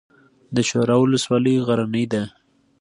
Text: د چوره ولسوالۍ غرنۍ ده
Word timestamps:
د 0.55 0.57
چوره 0.69 0.95
ولسوالۍ 0.99 1.55
غرنۍ 1.65 2.05
ده 2.13 2.23